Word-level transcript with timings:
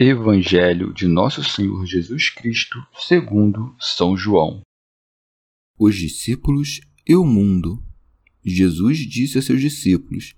Evangelho 0.00 0.94
de 0.94 1.08
Nosso 1.08 1.42
Senhor 1.42 1.84
Jesus 1.84 2.30
Cristo, 2.30 2.78
segundo 3.00 3.74
São 3.80 4.16
João. 4.16 4.60
Os 5.76 5.96
discípulos 5.96 6.80
e 7.04 7.16
o 7.16 7.26
mundo. 7.26 7.82
Jesus 8.44 8.98
disse 8.98 9.38
a 9.38 9.42
seus 9.42 9.60
discípulos: 9.60 10.36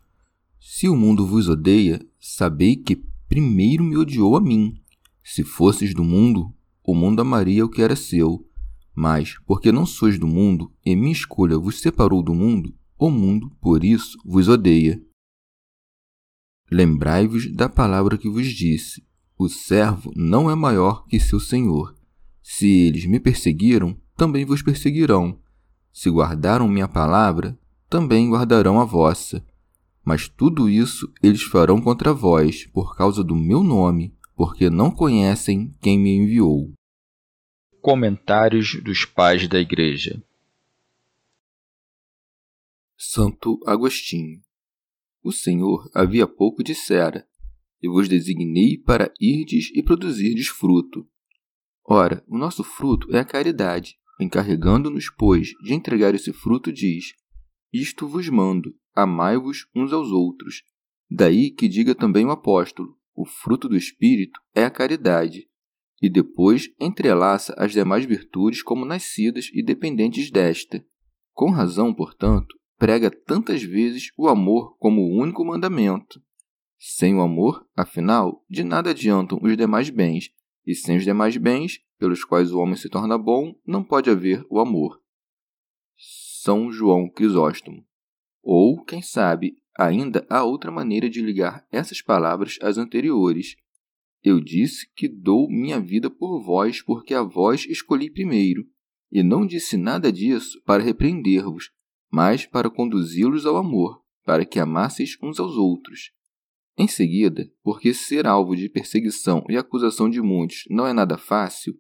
Se 0.59 0.89
o 0.89 0.97
mundo 0.97 1.27
vos 1.27 1.47
odeia, 1.47 2.01
sabei 2.19 2.75
que 2.75 3.05
primeiro 3.29 3.85
me 3.85 3.99
odiou 3.99 4.35
a 4.35 4.41
mim. 4.41 4.83
Se 5.23 5.45
fosses 5.45 5.93
do 5.93 6.03
mundo, 6.03 6.57
o 6.83 6.95
mundo 6.95 7.21
amaria 7.21 7.63
o 7.63 7.69
que 7.69 7.83
era 7.83 7.95
seu. 7.95 8.49
Mas, 8.95 9.39
porque 9.45 9.71
não 9.71 9.85
sois 9.85 10.19
do 10.19 10.27
mundo, 10.27 10.73
e 10.83 10.97
minha 10.97 11.13
escolha 11.13 11.59
vos 11.59 11.81
separou 11.81 12.23
do 12.23 12.35
mundo, 12.35 12.75
o 12.99 13.11
mundo, 13.11 13.55
por 13.61 13.85
isso, 13.85 14.17
vos 14.25 14.49
odeia. 14.49 14.99
Lembrai-vos 16.71 17.55
da 17.55 17.69
palavra 17.69 18.17
que 18.17 18.31
vos 18.31 18.47
disse 18.47 19.10
o 19.43 19.49
servo 19.49 20.13
não 20.15 20.51
é 20.51 20.55
maior 20.55 21.07
que 21.07 21.19
seu 21.19 21.41
senhor. 21.41 21.97
Se 22.43 22.69
eles 22.69 23.07
me 23.07 23.19
perseguiram, 23.19 23.99
também 24.15 24.45
vos 24.45 24.61
perseguirão. 24.61 25.41
Se 25.91 26.11
guardaram 26.11 26.69
minha 26.69 26.87
palavra, 26.87 27.59
também 27.89 28.29
guardarão 28.29 28.79
a 28.79 28.85
vossa. 28.85 29.43
Mas 30.05 30.29
tudo 30.29 30.69
isso 30.69 31.11
eles 31.23 31.43
farão 31.43 31.81
contra 31.81 32.13
vós, 32.13 32.67
por 32.67 32.95
causa 32.95 33.25
do 33.25 33.35
meu 33.35 33.63
nome, 33.65 34.15
porque 34.37 34.69
não 34.69 34.91
conhecem 34.91 35.75
quem 35.81 35.99
me 35.99 36.15
enviou. 36.15 36.75
Comentários 37.81 38.79
dos 38.83 39.07
Pais 39.07 39.49
da 39.49 39.59
Igreja 39.59 40.23
Santo 42.95 43.59
Agostinho 43.67 44.43
O 45.23 45.33
Senhor 45.33 45.91
havia 45.95 46.27
pouco 46.27 46.63
dissera: 46.63 47.27
e 47.83 47.89
vos 47.89 48.09
designei 48.09 48.79
para 48.79 49.13
irdes 49.21 49.71
e 49.75 49.83
produzirdes 49.83 50.49
fruto. 50.49 51.07
Ora, 51.85 52.23
o 52.29 52.39
nosso 52.39 52.63
fruto 52.63 53.15
é 53.15 53.19
a 53.19 53.25
caridade. 53.25 53.97
Encarregando-nos, 54.21 55.11
pois, 55.17 55.49
de 55.63 55.73
entregar 55.73 56.15
esse 56.15 56.33
fruto, 56.33 56.71
diz: 56.71 57.15
Isto 57.73 58.07
vos 58.07 58.29
mando, 58.29 58.75
amai-vos 58.95 59.67
uns 59.75 59.93
aos 59.93 60.11
outros. 60.11 60.63
Daí 61.11 61.51
que 61.51 61.67
diga 61.67 61.95
também 61.95 62.27
o 62.27 62.31
apóstolo: 62.31 62.97
o 63.15 63.25
fruto 63.25 63.69
do 63.69 63.77
Espírito 63.77 64.39
é 64.55 64.65
a 64.65 64.71
caridade. 64.71 65.49
E 66.03 66.09
depois 66.09 66.71
entrelaça 66.79 67.55
as 67.59 67.73
demais 67.73 68.05
virtudes 68.05 68.63
como 68.63 68.85
nascidas 68.85 69.51
e 69.53 69.63
dependentes 69.63 70.31
desta. 70.31 70.85
Com 71.33 71.51
razão, 71.51 71.93
portanto, 71.93 72.55
prega 72.79 73.11
tantas 73.11 73.63
vezes 73.63 74.11
o 74.17 74.29
amor 74.29 74.77
como 74.79 75.03
o 75.03 75.21
único 75.21 75.45
mandamento. 75.45 76.23
Sem 76.83 77.15
o 77.15 77.21
amor, 77.21 77.69
afinal, 77.77 78.43
de 78.49 78.65
nada 78.65 78.89
adiantam 78.89 79.39
os 79.43 79.55
demais 79.55 79.91
bens, 79.91 80.31
e 80.67 80.75
sem 80.75 80.97
os 80.97 81.05
demais 81.05 81.37
bens, 81.37 81.79
pelos 81.99 82.25
quais 82.25 82.53
o 82.53 82.59
homem 82.59 82.75
se 82.75 82.89
torna 82.89 83.19
bom, 83.19 83.55
não 83.67 83.85
pode 83.85 84.09
haver 84.09 84.47
o 84.49 84.59
amor. 84.59 84.99
São 85.99 86.73
João 86.73 87.07
Crisóstomo. 87.07 87.85
Ou, 88.43 88.83
quem 88.83 89.03
sabe, 89.03 89.59
ainda 89.79 90.27
há 90.31 90.43
outra 90.43 90.71
maneira 90.71 91.11
de 91.11 91.21
ligar 91.21 91.67
essas 91.71 92.01
palavras 92.01 92.57
às 92.63 92.79
anteriores. 92.79 93.57
Eu 94.23 94.41
disse 94.41 94.91
que 94.97 95.07
dou 95.07 95.51
minha 95.51 95.79
vida 95.79 96.09
por 96.09 96.43
vós, 96.43 96.81
porque 96.81 97.13
a 97.13 97.23
vós 97.23 97.67
escolhi 97.67 98.11
primeiro, 98.11 98.67
e 99.13 99.23
não 99.23 99.47
disse 99.47 99.77
nada 99.77 100.11
disso 100.11 100.59
para 100.65 100.83
repreender-vos, 100.83 101.71
mas 102.11 102.47
para 102.47 102.71
conduzi-los 102.71 103.45
ao 103.45 103.59
amor, 103.59 104.03
para 104.25 104.47
que 104.47 104.59
amasseis 104.59 105.19
uns 105.23 105.39
aos 105.39 105.57
outros. 105.57 106.19
Em 106.77 106.89
seguida, 106.89 107.51
porque 107.63 107.93
ser 107.93 108.27
alvo 108.27 108.57
de 108.57 108.69
perseguição 108.69 109.45
e 109.49 109.57
acusação 109.57 110.09
de 110.09 110.21
muitos 110.21 110.65
não 110.71 110.87
é 110.87 110.93
nada 110.93 111.19
fácil, 111.19 111.79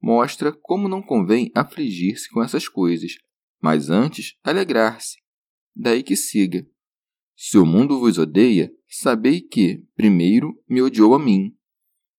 mostra 0.00 0.52
como 0.52 0.88
não 0.88 1.00
convém 1.00 1.50
afligir-se 1.54 2.28
com 2.30 2.42
essas 2.42 2.66
coisas, 2.68 3.16
mas 3.60 3.88
antes 3.88 4.36
alegrar-se. 4.42 5.16
Daí 5.74 6.02
que 6.02 6.16
siga. 6.16 6.66
Se 7.36 7.56
o 7.56 7.64
mundo 7.64 7.98
vos 7.98 8.18
odeia, 8.18 8.72
sabei 8.88 9.40
que, 9.40 9.84
primeiro, 9.94 10.60
me 10.68 10.82
odiou 10.82 11.14
a 11.14 11.18
mim. 11.18 11.56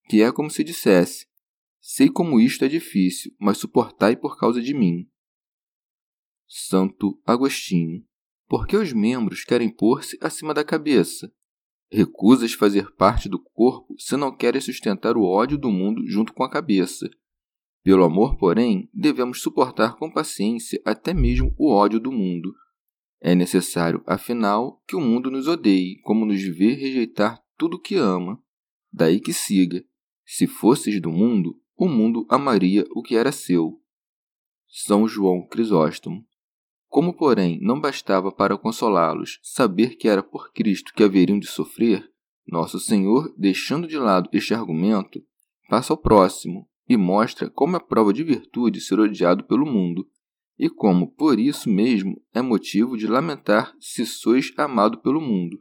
Que 0.09 0.22
é 0.22 0.31
como 0.31 0.50
se 0.50 0.63
dissesse: 0.63 1.28
Sei 1.79 2.09
como 2.09 2.40
isto 2.40 2.66
é 2.66 2.68
difícil, 2.68 3.35
mas 3.40 3.57
suportai 3.57 4.16
por 4.16 4.38
causa 4.38 4.62
de 4.62 4.73
mim. 4.73 5.07
Santo 6.47 7.22
Agostinho. 7.25 8.06
Porque 8.47 8.75
os 8.75 8.94
membros 8.94 9.44
querem 9.44 9.69
pôr-se 9.69 10.18
acima 10.22 10.53
da 10.53 10.63
cabeça, 10.63 11.34
Recusas 11.96 12.54
fazer 12.54 12.92
parte 12.96 13.30
do 13.30 13.38
corpo 13.38 13.94
se 14.00 14.18
não 14.18 14.36
queres 14.36 14.66
sustentar 14.66 15.16
o 15.16 15.22
ódio 15.22 15.59
do 15.59 15.70
mundo 15.70 16.02
junto 16.08 16.34
com 16.34 16.44
a 16.44 16.50
cabeça. 16.50 17.08
Pelo 17.84 18.04
amor, 18.04 18.36
porém, 18.36 18.90
devemos 18.92 19.44
suportar 19.44 19.96
com 19.98 20.12
paciência 20.12 20.82
até 20.84 21.14
mesmo 21.14 21.53
o 21.56 21.72
ódio 21.72 22.00
do 22.00 22.12
mundo. 22.12 22.52
É 23.22 23.36
necessário, 23.36 24.02
afinal, 24.08 24.82
que 24.88 24.96
o 24.96 25.00
mundo 25.00 25.30
nos 25.30 25.48
odeie, 25.48 26.02
como 26.02 26.26
nos 26.26 26.42
vê 26.42 26.74
rejeitar 26.74 27.40
tudo 27.59 27.80
que 27.80 27.94
ama. 27.94 28.42
Daí 28.92 29.20
que 29.20 29.32
siga: 29.32 29.86
se 30.26 30.48
fosses 30.48 31.00
do 31.00 31.12
mundo, 31.12 31.62
o 31.78 31.88
mundo 31.88 32.26
amaria 32.28 32.88
o 32.96 33.03
que 33.03 33.16
era 33.16 33.32
seu. 33.32 33.80
São 34.68 35.08
João 35.08 35.48
Crisóstomo 35.48 36.26
como, 36.94 37.12
porém, 37.12 37.58
não 37.59 37.81
bastava 37.81 38.31
para 38.31 38.56
consolá-los 38.56 39.40
saber 39.42 39.96
que 39.96 40.08
era 40.08 40.22
por 40.22 40.54
Cristo 40.54 40.94
que 40.94 41.02
haveriam 41.02 41.40
de 41.40 41.48
sofrer, 41.48 42.08
nosso 42.48 42.80
Senhor, 42.80 43.34
deixando 43.36 43.88
de 43.88 43.98
lado 43.98 44.30
este 44.31 44.54
argumento, 44.54 45.20
passa 45.68 45.92
ao 45.92 45.98
próximo 45.98 46.70
e 46.88 46.96
mostra 46.96 47.50
como 47.50 47.76
é 47.76 47.80
prova 47.80 48.14
de 48.14 48.24
virtude 48.24 48.80
ser 48.80 49.00
odiado 49.00 49.44
pelo 49.46 49.66
mundo, 49.66 50.08
e 50.56 50.70
como, 50.70 51.08
por 51.08 51.40
isso 51.40 51.67
mesmo, 51.67 52.22
é 52.32 52.44
motivo 52.44 52.96
de 52.96 53.08
lamentar 53.08 53.76
se 53.79 54.06
sois 54.06 54.53
amado 54.56 55.00
pelo 55.00 55.20
mundo. 55.20 55.59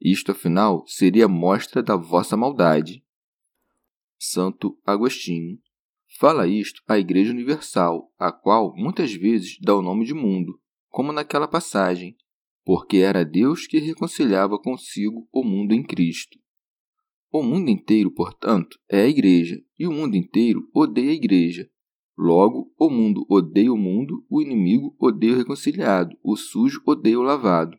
Isto, 0.00 0.32
afinal, 0.32 0.84
seria 0.86 1.28
mostra 1.28 1.82
da 1.82 1.96
vossa 1.96 2.34
maldade. 2.34 3.04
Santo 4.18 4.78
Agostinho. 4.86 5.58
Fala 6.18 6.46
isto 6.46 6.82
à 6.88 6.98
Igreja 6.98 7.30
Universal, 7.30 8.10
a 8.18 8.32
qual 8.32 8.74
muitas 8.74 9.12
vezes 9.12 9.58
dá 9.60 9.74
o 9.74 9.82
nome 9.82 10.06
de 10.06 10.14
mundo, 10.14 10.61
como 10.92 11.10
naquela 11.10 11.48
passagem, 11.48 12.14
porque 12.64 12.98
era 12.98 13.24
Deus 13.24 13.66
que 13.66 13.78
reconciliava 13.78 14.58
consigo 14.58 15.26
o 15.32 15.42
mundo 15.42 15.72
em 15.72 15.82
Cristo. 15.82 16.38
O 17.32 17.42
mundo 17.42 17.70
inteiro, 17.70 18.10
portanto, 18.10 18.78
é 18.90 19.00
a 19.00 19.08
Igreja, 19.08 19.58
e 19.78 19.86
o 19.86 19.90
mundo 19.90 20.16
inteiro 20.16 20.68
odeia 20.74 21.10
a 21.10 21.14
Igreja. 21.14 21.66
Logo, 22.16 22.70
o 22.78 22.90
mundo 22.90 23.24
odeia 23.26 23.72
o 23.72 23.76
mundo, 23.76 24.22
o 24.28 24.42
inimigo 24.42 24.94
odeia 25.00 25.32
o 25.32 25.38
reconciliado, 25.38 26.14
o 26.22 26.36
sujo 26.36 26.82
odeia 26.86 27.18
o 27.18 27.22
lavado. 27.22 27.74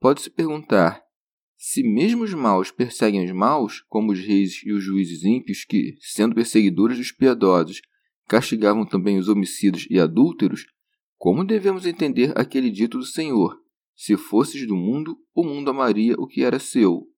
Pode-se 0.00 0.30
perguntar: 0.30 1.02
se 1.56 1.82
mesmo 1.82 2.22
os 2.22 2.32
maus 2.32 2.70
perseguem 2.70 3.24
os 3.24 3.32
maus, 3.32 3.80
como 3.88 4.12
os 4.12 4.20
reis 4.20 4.62
e 4.64 4.72
os 4.72 4.84
juízes 4.84 5.24
ímpios 5.24 5.64
que, 5.64 5.96
sendo 5.98 6.36
perseguidores 6.36 6.96
dos 6.96 7.10
piedosos, 7.10 7.82
castigavam 8.28 8.86
também 8.86 9.18
os 9.18 9.28
homicidas 9.28 9.84
e 9.90 9.98
adúlteros, 9.98 10.64
como 11.18 11.44
devemos 11.44 11.86
entender 11.86 12.32
aquele 12.36 12.70
dito 12.70 12.98
do 12.98 13.04
Senhor? 13.04 13.58
Se 13.94 14.16
fosses 14.16 14.66
do 14.66 14.76
mundo, 14.76 15.16
o 15.34 15.42
mundo 15.42 15.70
amaria 15.70 16.14
o 16.18 16.26
que 16.26 16.44
era 16.44 16.58
seu. 16.58 17.08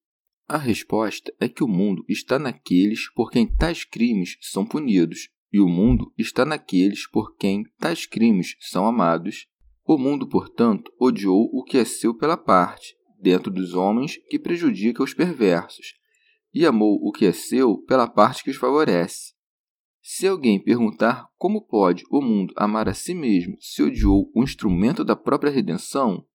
A 0.47 0.57
resposta 0.57 1.33
é 1.39 1.47
que 1.47 1.63
o 1.63 1.67
mundo 1.67 2.03
está 2.07 2.39
naqueles 2.39 3.11
por 3.13 3.29
quem 3.29 3.45
tais 3.45 3.83
crimes 3.83 4.37
são 4.41 4.65
punidos, 4.65 5.29
e 5.51 5.59
o 5.59 5.67
mundo 5.67 6.13
está 6.17 6.45
naqueles 6.45 7.07
por 7.07 7.35
quem 7.35 7.63
tais 7.77 8.05
crimes 8.05 8.55
são 8.59 8.87
amados. 8.87 9.47
O 9.85 9.97
mundo, 9.97 10.27
portanto, 10.27 10.91
odiou 10.99 11.49
o 11.51 11.63
que 11.63 11.77
é 11.77 11.85
seu 11.85 12.15
pela 12.15 12.37
parte, 12.37 12.95
dentro 13.19 13.51
dos 13.51 13.73
homens 13.73 14.17
que 14.29 14.39
prejudica 14.39 15.03
os 15.03 15.13
perversos, 15.13 15.95
e 16.53 16.65
amou 16.65 16.99
o 17.03 17.11
que 17.11 17.25
é 17.25 17.33
seu 17.33 17.77
pela 17.77 18.07
parte 18.07 18.43
que 18.43 18.49
os 18.49 18.57
favorece. 18.57 19.33
Se 20.11 20.25
alguém 20.25 20.59
perguntar 20.59 21.29
como 21.37 21.61
pode 21.61 22.03
o 22.09 22.19
mundo 22.19 22.51
amar 22.57 22.89
a 22.89 22.95
si 22.95 23.13
mesmo 23.13 23.55
se 23.59 23.83
odiou 23.83 24.27
o 24.33 24.41
instrumento 24.41 25.05
da 25.05 25.15
própria 25.15 25.51
redenção, 25.51 26.25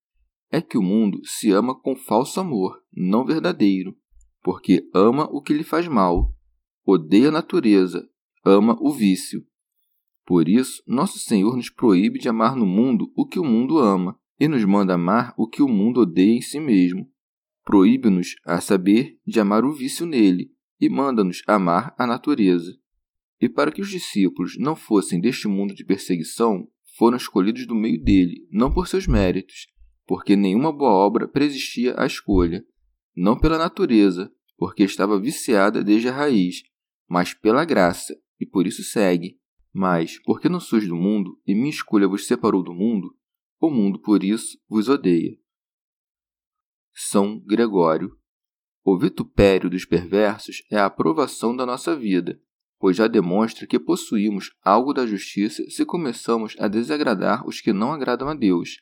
é 0.49 0.63
que 0.63 0.79
o 0.79 0.83
mundo 0.83 1.21
se 1.25 1.51
ama 1.51 1.75
com 1.75 1.97
falso 1.97 2.39
amor, 2.39 2.81
não 2.97 3.25
verdadeiro, 3.25 3.93
porque 4.45 4.89
ama 4.95 5.29
o 5.33 5.43
que 5.43 5.53
lhe 5.53 5.65
faz 5.65 5.89
mal, 5.89 6.33
odeia 6.87 7.31
a 7.31 7.33
natureza, 7.33 8.09
ama 8.45 8.79
o 8.81 8.93
vício. 8.93 9.45
Por 10.25 10.49
isso, 10.49 10.81
nosso 10.87 11.19
Senhor 11.19 11.57
nos 11.57 11.69
proíbe 11.69 12.21
de 12.21 12.29
amar 12.29 12.55
no 12.55 12.65
mundo 12.65 13.11
o 13.17 13.27
que 13.27 13.41
o 13.41 13.45
mundo 13.45 13.79
ama, 13.79 14.17
e 14.39 14.47
nos 14.47 14.65
manda 14.65 14.95
amar 14.95 15.35
o 15.37 15.49
que 15.49 15.61
o 15.61 15.69
mundo 15.69 16.03
odeia 16.03 16.37
em 16.37 16.41
si 16.41 16.61
mesmo. 16.61 17.11
Proíbe-nos, 17.65 18.37
a 18.47 18.61
saber, 18.61 19.19
de 19.27 19.41
amar 19.41 19.65
o 19.65 19.73
vício 19.73 20.07
nele, 20.07 20.53
e 20.81 20.89
manda-nos 20.89 21.43
amar 21.49 21.93
a 21.99 22.07
natureza. 22.07 22.84
E 23.45 23.49
para 23.51 23.71
que 23.71 23.83
os 23.83 23.91
discípulos 23.91 24.57
não 24.57 24.75
fossem 24.75 25.21
deste 25.21 25.47
mundo 25.47 25.75
de 25.75 25.85
perseguição, 25.85 26.67
foram 26.97 27.19
escolhidos 27.19 27.67
do 27.67 27.75
meio 27.75 28.03
dele, 28.03 28.49
não 28.51 28.73
por 28.73 28.89
seus 28.89 29.07
méritos, 29.07 29.67
porque 30.07 30.35
nenhuma 30.35 30.73
boa 30.73 30.93
obra 30.93 31.29
preexistia 31.29 31.95
à 31.99 32.07
escolha, 32.07 32.65
não 33.15 33.39
pela 33.39 33.59
natureza, 33.59 34.33
porque 34.57 34.83
estava 34.83 35.21
viciada 35.21 35.85
desde 35.85 36.09
a 36.09 36.13
raiz, 36.13 36.63
mas 37.07 37.35
pela 37.35 37.67
graça, 37.67 38.19
e 38.41 38.47
por 38.47 38.67
isso 38.67 38.83
segue. 38.83 39.39
Mas, 39.71 40.19
porque 40.25 40.49
não 40.49 40.59
sois 40.59 40.89
do 40.89 40.97
mundo, 40.97 41.39
e 41.47 41.55
minha 41.55 41.69
escolha 41.69 42.09
vos 42.09 42.27
separou 42.27 42.63
do 42.63 42.73
mundo, 42.73 43.15
o 43.61 43.69
mundo 43.69 44.01
por 44.01 44.25
isso 44.25 44.59
vos 44.67 44.89
odeia. 44.89 45.37
São 46.95 47.39
Gregório. 47.41 48.17
O 48.83 48.99
vitupério 48.99 49.69
dos 49.69 49.85
perversos 49.85 50.63
é 50.71 50.79
a 50.79 50.87
aprovação 50.87 51.55
da 51.55 51.67
nossa 51.67 51.95
vida, 51.95 52.41
pois 52.85 52.99
já 52.99 53.09
demonstra 53.09 53.67
que 53.67 53.79
possuímos 53.79 54.51
algo 54.63 54.93
da 54.93 55.07
justiça 55.07 55.65
se 55.71 55.87
começamos 55.87 56.55
a 56.59 56.69
desagradar 56.69 57.49
os 57.49 57.59
que 57.59 57.73
não 57.73 57.93
agradam 57.93 58.29
a 58.29 58.35
Deus. 58.35 58.77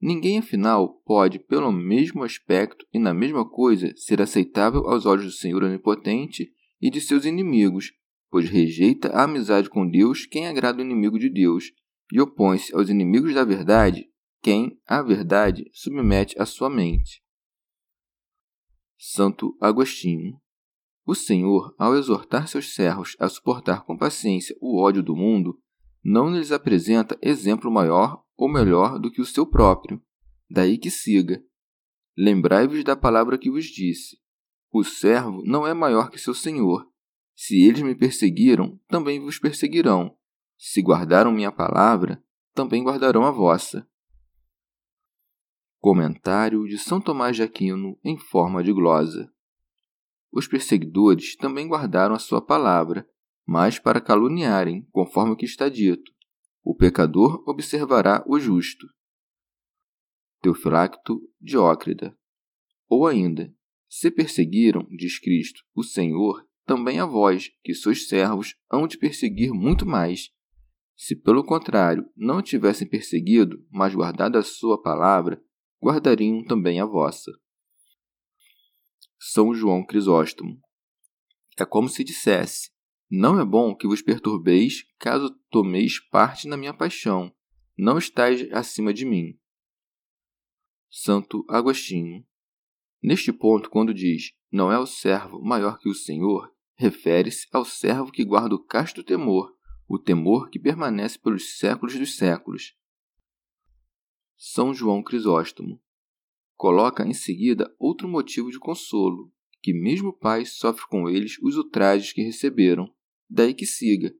Ninguém, 0.00 0.38
afinal, 0.38 1.00
pode, 1.06 1.38
pelo 1.38 1.70
mesmo 1.70 2.24
aspecto 2.24 2.84
e 2.92 2.98
na 2.98 3.14
mesma 3.14 3.48
coisa, 3.48 3.94
ser 3.96 4.20
aceitável 4.20 4.88
aos 4.88 5.06
olhos 5.06 5.24
do 5.24 5.30
Senhor 5.30 5.62
Onipotente 5.62 6.52
e 6.80 6.90
de 6.90 7.00
seus 7.00 7.24
inimigos, 7.24 7.92
pois 8.28 8.50
rejeita 8.50 9.10
a 9.10 9.22
amizade 9.22 9.70
com 9.70 9.88
Deus 9.88 10.26
quem 10.26 10.48
agrada 10.48 10.82
o 10.82 10.84
inimigo 10.84 11.16
de 11.16 11.30
Deus, 11.30 11.70
e 12.12 12.20
opõe-se 12.20 12.74
aos 12.74 12.88
inimigos 12.88 13.34
da 13.34 13.44
verdade 13.44 14.10
quem 14.42 14.80
a 14.84 15.00
verdade 15.00 15.70
submete 15.72 16.34
à 16.42 16.44
sua 16.44 16.68
mente. 16.68 17.22
Santo 18.98 19.56
Agostinho 19.60 20.40
o 21.08 21.14
Senhor, 21.14 21.74
ao 21.78 21.96
exortar 21.96 22.46
seus 22.48 22.74
servos 22.74 23.16
a 23.18 23.30
suportar 23.30 23.82
com 23.86 23.96
paciência 23.96 24.54
o 24.60 24.78
ódio 24.78 25.02
do 25.02 25.16
mundo, 25.16 25.58
não 26.04 26.30
lhes 26.30 26.52
apresenta 26.52 27.18
exemplo 27.22 27.70
maior 27.70 28.22
ou 28.36 28.46
melhor 28.46 28.98
do 28.98 29.10
que 29.10 29.22
o 29.22 29.24
seu 29.24 29.46
próprio. 29.46 30.02
Daí 30.50 30.76
que 30.76 30.90
siga. 30.90 31.42
Lembrai-vos 32.14 32.84
da 32.84 32.94
palavra 32.94 33.38
que 33.38 33.50
vos 33.50 33.64
disse: 33.64 34.18
O 34.70 34.84
servo 34.84 35.42
não 35.46 35.66
é 35.66 35.72
maior 35.72 36.10
que 36.10 36.18
seu 36.18 36.34
senhor. 36.34 36.86
Se 37.34 37.58
eles 37.58 37.80
me 37.80 37.94
perseguiram, 37.94 38.78
também 38.86 39.18
vos 39.18 39.38
perseguirão. 39.38 40.14
Se 40.58 40.82
guardaram 40.82 41.32
minha 41.32 41.50
palavra, 41.50 42.22
também 42.52 42.84
guardarão 42.84 43.24
a 43.24 43.30
vossa. 43.30 43.88
Comentário 45.80 46.68
de 46.68 46.76
São 46.76 47.00
Tomás 47.00 47.34
de 47.34 47.42
Aquino 47.42 47.98
em 48.04 48.18
forma 48.18 48.62
de 48.62 48.74
glosa. 48.74 49.32
Os 50.32 50.46
perseguidores 50.46 51.36
também 51.36 51.66
guardaram 51.66 52.14
a 52.14 52.18
sua 52.18 52.40
palavra, 52.40 53.08
mas 53.46 53.78
para 53.78 54.00
caluniarem, 54.00 54.86
conforme 54.90 55.32
o 55.32 55.36
que 55.36 55.46
está 55.46 55.68
dito. 55.68 56.12
O 56.62 56.74
pecador 56.74 57.42
observará 57.48 58.22
o 58.26 58.38
justo. 58.38 58.86
Teofilacto 60.42 61.20
Diócrida. 61.40 62.16
Ou 62.88 63.06
ainda, 63.06 63.52
se 63.88 64.10
perseguiram, 64.10 64.86
diz 64.90 65.18
Cristo, 65.18 65.62
o 65.74 65.82
Senhor, 65.82 66.46
também 66.66 67.00
a 67.00 67.06
vós, 67.06 67.50
que 67.64 67.74
sois 67.74 68.06
servos, 68.06 68.54
hão 68.70 68.86
de 68.86 68.98
perseguir 68.98 69.50
muito 69.52 69.86
mais. 69.86 70.30
Se, 70.94 71.16
pelo 71.16 71.42
contrário, 71.42 72.06
não 72.14 72.42
tivessem 72.42 72.86
perseguido, 72.86 73.64
mas 73.70 73.94
guardado 73.94 74.36
a 74.36 74.42
sua 74.42 74.80
palavra, 74.80 75.42
guardariam 75.82 76.44
também 76.44 76.80
a 76.80 76.84
vossa. 76.84 77.32
São 79.20 79.52
João 79.52 79.84
Crisóstomo. 79.84 80.60
É 81.58 81.64
como 81.64 81.88
se 81.88 82.04
dissesse: 82.04 82.70
Não 83.10 83.40
é 83.40 83.44
bom 83.44 83.74
que 83.74 83.86
vos 83.86 84.00
perturbeis, 84.00 84.84
caso 84.96 85.36
tomeis 85.50 85.98
parte 85.98 86.46
na 86.46 86.56
minha 86.56 86.72
paixão. 86.72 87.34
Não 87.76 87.98
estáis 87.98 88.50
acima 88.52 88.94
de 88.94 89.04
mim. 89.04 89.36
Santo 90.88 91.44
Agostinho. 91.48 92.24
Neste 93.02 93.32
ponto, 93.32 93.68
quando 93.68 93.92
diz 93.92 94.32
não 94.50 94.72
é 94.72 94.78
o 94.78 94.86
servo 94.86 95.42
maior 95.42 95.78
que 95.78 95.88
o 95.88 95.94
Senhor, 95.94 96.54
refere-se 96.74 97.46
ao 97.52 97.64
servo 97.64 98.10
que 98.10 98.24
guarda 98.24 98.54
o 98.54 98.64
casto 98.64 99.02
temor, 99.02 99.54
o 99.86 99.98
temor 99.98 100.48
que 100.48 100.58
permanece 100.58 101.18
pelos 101.18 101.58
séculos 101.58 101.98
dos 101.98 102.16
séculos. 102.16 102.74
São 104.36 104.72
João 104.72 105.02
Crisóstomo 105.02 105.82
coloca 106.58 107.06
em 107.06 107.14
seguida 107.14 107.72
outro 107.78 108.08
motivo 108.08 108.50
de 108.50 108.58
consolo, 108.58 109.32
que 109.62 109.72
mesmo 109.72 110.08
o 110.08 110.12
pai 110.12 110.44
sofre 110.44 110.84
com 110.88 111.08
eles 111.08 111.38
os 111.40 111.56
ultrajes 111.56 112.12
que 112.12 112.20
receberam, 112.20 112.92
daí 113.30 113.54
que 113.54 113.64
siga. 113.64 114.12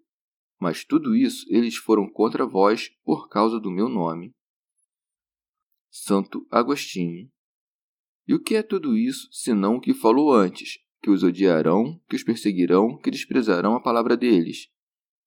Mas 0.61 0.85
tudo 0.85 1.17
isso 1.17 1.45
eles 1.51 1.77
foram 1.77 2.09
contra 2.09 2.47
vós 2.47 2.91
por 3.05 3.29
causa 3.29 3.59
do 3.59 3.73
meu 3.73 3.89
nome. 3.89 4.31
Santo 5.91 6.47
Agostinho. 6.49 7.29
E 8.27 8.35
o 8.35 8.41
que 8.41 8.55
é 8.55 8.63
tudo 8.63 8.97
isso, 8.97 9.29
senão 9.33 9.77
o 9.77 9.81
que 9.81 9.93
falou 9.93 10.33
antes, 10.33 10.79
que 11.03 11.11
os 11.11 11.25
odiarão, 11.25 12.01
que 12.09 12.15
os 12.15 12.23
perseguirão, 12.23 12.97
que 12.99 13.11
desprezarão 13.11 13.75
a 13.75 13.81
palavra 13.81 14.17
deles? 14.17 14.69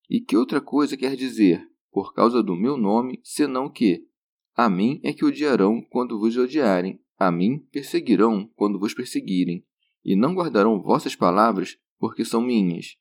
E 0.08 0.20
que 0.20 0.36
outra 0.36 0.60
coisa 0.62 0.96
quer 0.96 1.14
dizer, 1.14 1.68
por 1.90 2.14
causa 2.14 2.42
do 2.42 2.56
meu 2.56 2.78
nome, 2.78 3.20
senão 3.22 3.70
que, 3.70 4.06
a 4.54 4.68
mim 4.68 5.00
é 5.02 5.12
que 5.12 5.24
odiarão 5.24 5.80
quando 5.80 6.18
vos 6.18 6.36
odiarem, 6.36 7.00
a 7.18 7.30
mim 7.30 7.58
perseguirão 7.70 8.50
quando 8.54 8.78
vos 8.78 8.92
perseguirem, 8.92 9.64
e 10.04 10.14
não 10.16 10.34
guardarão 10.34 10.82
vossas 10.82 11.16
palavras, 11.16 11.78
porque 11.98 12.24
são 12.24 12.42
minhas. 12.42 12.96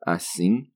Assim, 0.00 0.70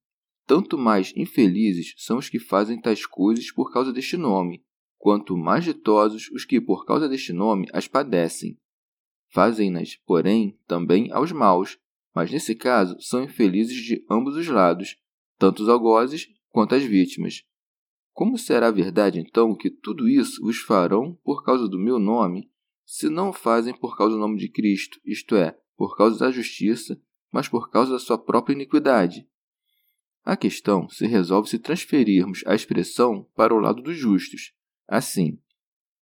tanto 0.46 0.76
mais 0.76 1.12
infelizes 1.16 1.94
são 1.96 2.18
os 2.18 2.28
que 2.28 2.38
fazem 2.38 2.80
tais 2.80 3.06
coisas 3.06 3.50
por 3.52 3.72
causa 3.72 3.92
deste 3.92 4.16
nome, 4.16 4.64
quanto 4.96 5.36
mais 5.36 5.64
ditosos 5.64 6.30
os 6.30 6.44
que 6.44 6.60
por 6.60 6.84
causa 6.84 7.08
deste 7.08 7.32
nome 7.32 7.66
as 7.72 7.86
padecem. 7.86 8.58
Fazem-nas, 9.30 9.96
porém, 10.06 10.58
também 10.66 11.12
aos 11.12 11.32
maus, 11.32 11.78
mas 12.14 12.30
nesse 12.30 12.54
caso 12.54 13.00
são 13.00 13.22
infelizes 13.22 13.76
de 13.76 14.04
ambos 14.10 14.36
os 14.36 14.48
lados, 14.48 14.96
tanto 15.38 15.62
os 15.62 15.68
algozes 15.68 16.26
quanto 16.48 16.74
as 16.74 16.82
vítimas. 16.82 17.44
Como 18.18 18.36
será 18.36 18.68
verdade, 18.72 19.20
então, 19.20 19.54
que 19.54 19.70
tudo 19.70 20.08
isso 20.08 20.42
vos 20.42 20.58
farão 20.58 21.16
por 21.22 21.44
causa 21.44 21.68
do 21.68 21.78
meu 21.78 22.00
nome, 22.00 22.50
se 22.84 23.08
não 23.08 23.32
fazem 23.32 23.72
por 23.72 23.96
causa 23.96 24.16
do 24.16 24.20
nome 24.20 24.36
de 24.38 24.48
Cristo, 24.48 24.98
isto 25.04 25.36
é, 25.36 25.56
por 25.76 25.96
causa 25.96 26.18
da 26.18 26.28
justiça, 26.32 27.00
mas 27.30 27.46
por 27.46 27.70
causa 27.70 27.92
da 27.92 27.98
sua 28.00 28.18
própria 28.18 28.54
iniquidade? 28.54 29.24
A 30.24 30.36
questão 30.36 30.88
se 30.88 31.06
resolve 31.06 31.48
se 31.48 31.60
transferirmos 31.60 32.42
a 32.44 32.56
expressão 32.56 33.24
para 33.36 33.54
o 33.54 33.60
lado 33.60 33.80
dos 33.80 33.96
justos. 33.96 34.52
Assim, 34.88 35.38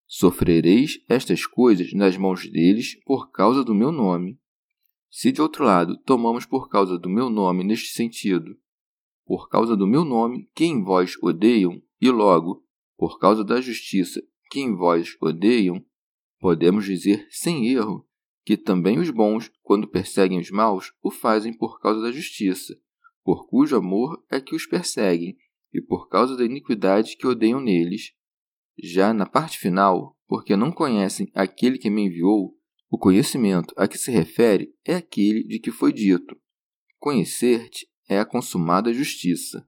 sofrereis 0.05 1.03
estas 1.10 1.48
coisas 1.48 1.93
nas 1.93 2.15
mãos 2.15 2.48
deles 2.48 2.93
por 3.05 3.32
causa 3.32 3.63
do 3.63 3.74
meu 3.74 3.91
nome. 3.91 4.39
Se 5.10 5.32
de 5.32 5.41
outro 5.41 5.63
lado 5.63 5.98
tomamos 5.98 6.46
por 6.46 6.70
causa 6.70 6.96
do 6.96 7.10
meu 7.10 7.27
nome 7.27 7.63
neste 7.63 7.88
sentido, 7.88 8.55
por 9.25 9.50
causa 9.50 9.75
do 9.75 9.88
meu 9.88 10.05
nome, 10.05 10.48
que 10.53 10.65
em 10.65 10.84
vós 10.84 11.15
odeiam, 11.24 11.82
e 12.03 12.12
logo, 12.12 12.65
por 12.98 13.17
causa 13.17 13.45
da 13.45 13.62
justiça 13.62 14.22
que 14.51 14.60
em 14.60 14.75
vós 14.75 15.15
odeiam, 15.22 15.81
podemos 16.38 16.83
dizer 16.83 17.25
sem 17.31 17.69
erro 17.69 18.05
que 18.45 18.57
também 18.57 19.00
os 19.00 19.10
bons, 19.10 19.50
quando 19.62 19.88
perseguem 19.88 20.38
os 20.38 20.51
maus, 20.51 20.91
o 21.01 21.10
fazem 21.10 21.53
por 21.53 21.79
causa 21.79 22.01
da 22.01 22.12
justiça, 22.12 22.77
por 23.24 23.48
cujo 23.48 23.77
amor 23.77 24.22
é 24.29 24.41
que 24.41 24.53
os 24.53 24.65
perseguem, 24.65 25.38
e 25.74 25.81
por 25.81 26.10
causa 26.10 26.36
da 26.36 26.43
iniquidade 26.43 27.15
que 27.15 27.25
odeiam 27.25 27.62
neles. 27.62 28.12
Já 28.77 29.13
na 29.13 29.25
parte 29.25 29.57
final, 29.57 30.19
porque 30.27 30.57
não 30.57 30.74
conhecem 30.74 31.31
aquele 31.33 31.77
que 31.77 31.89
me 31.89 32.07
enviou, 32.07 32.57
O 32.91 32.98
conhecimento 32.98 33.74
a 33.75 33.88
que 33.88 33.98
se 33.98 34.12
refere 34.12 34.75
é 34.86 34.93
aquele 34.93 35.43
de 35.45 35.57
que 35.57 35.72
foi 35.72 35.91
dito: 35.91 36.38
Conhecer-te 37.00 37.88
é 38.07 38.19
a 38.19 38.25
consumada 38.25 38.93
justiça. 38.93 39.67